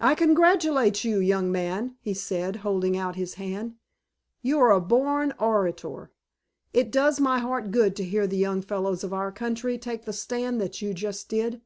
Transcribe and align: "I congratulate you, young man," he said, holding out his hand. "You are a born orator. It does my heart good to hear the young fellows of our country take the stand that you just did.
"I 0.00 0.14
congratulate 0.14 1.04
you, 1.04 1.18
young 1.18 1.52
man," 1.52 1.96
he 2.00 2.14
said, 2.14 2.56
holding 2.64 2.96
out 2.96 3.14
his 3.16 3.34
hand. 3.34 3.74
"You 4.40 4.58
are 4.58 4.70
a 4.72 4.80
born 4.80 5.34
orator. 5.38 6.10
It 6.72 6.90
does 6.90 7.20
my 7.20 7.40
heart 7.40 7.70
good 7.70 7.94
to 7.96 8.04
hear 8.04 8.26
the 8.26 8.38
young 8.38 8.62
fellows 8.62 9.04
of 9.04 9.12
our 9.12 9.30
country 9.30 9.76
take 9.76 10.06
the 10.06 10.14
stand 10.14 10.62
that 10.62 10.80
you 10.80 10.94
just 10.94 11.28
did. 11.28 11.60